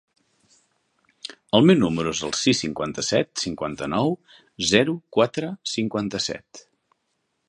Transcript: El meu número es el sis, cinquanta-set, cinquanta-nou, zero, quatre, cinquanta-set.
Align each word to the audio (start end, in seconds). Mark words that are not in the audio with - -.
El 1.57 1.67
meu 1.69 1.77
número 1.81 2.13
es 2.15 2.21
el 2.27 2.33
sis, 2.39 2.61
cinquanta-set, 2.65 3.29
cinquanta-nou, 3.43 4.17
zero, 4.71 4.97
quatre, 5.19 5.51
cinquanta-set. 5.75 6.65